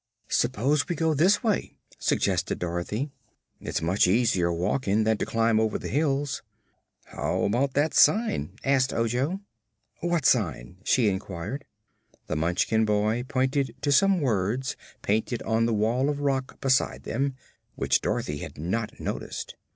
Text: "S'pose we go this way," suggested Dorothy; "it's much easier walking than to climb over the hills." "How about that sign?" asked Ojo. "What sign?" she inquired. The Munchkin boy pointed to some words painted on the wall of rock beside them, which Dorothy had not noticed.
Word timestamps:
"S'pose 0.31 0.89
we 0.89 0.95
go 0.95 1.13
this 1.13 1.43
way," 1.43 1.75
suggested 1.99 2.57
Dorothy; 2.57 3.11
"it's 3.59 3.83
much 3.83 4.07
easier 4.07 4.51
walking 4.51 5.03
than 5.03 5.19
to 5.19 5.27
climb 5.27 5.59
over 5.59 5.77
the 5.77 5.89
hills." 5.89 6.41
"How 7.05 7.43
about 7.43 7.75
that 7.75 7.93
sign?" 7.93 8.53
asked 8.63 8.95
Ojo. 8.95 9.41
"What 9.99 10.25
sign?" 10.25 10.77
she 10.83 11.07
inquired. 11.07 11.65
The 12.25 12.35
Munchkin 12.35 12.83
boy 12.83 13.25
pointed 13.27 13.75
to 13.83 13.91
some 13.91 14.21
words 14.21 14.75
painted 15.03 15.43
on 15.43 15.67
the 15.67 15.71
wall 15.73 16.09
of 16.09 16.21
rock 16.21 16.59
beside 16.59 17.03
them, 17.03 17.35
which 17.75 18.01
Dorothy 18.01 18.39
had 18.39 18.57
not 18.57 18.99
noticed. 18.99 19.55